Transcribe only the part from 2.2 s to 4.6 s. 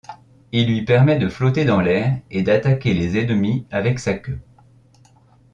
et d'attaquer les ennemis avec sa queue.